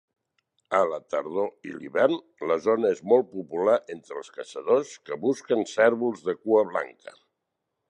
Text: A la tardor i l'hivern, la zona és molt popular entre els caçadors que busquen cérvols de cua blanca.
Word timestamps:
A 0.77 0.77
la 0.91 0.97
tardor 1.13 1.51
i 1.71 1.73
l'hivern, 1.81 2.15
la 2.51 2.57
zona 2.69 2.91
és 2.95 3.03
molt 3.13 3.29
popular 3.35 3.77
entre 3.97 4.19
els 4.23 4.33
caçadors 4.39 4.97
que 5.11 5.21
busquen 5.29 5.65
cérvols 5.75 6.27
de 6.31 6.39
cua 6.43 6.67
blanca. 6.75 7.17